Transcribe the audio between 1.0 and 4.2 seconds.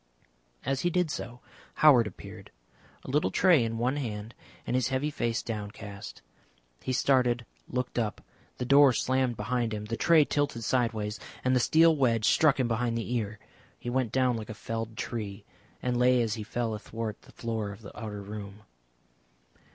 so Howard appeared, a little tray in one